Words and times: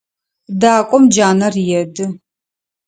Дакӏом 0.61 1.03
джанэр 1.11 1.53
еды. 1.81 2.05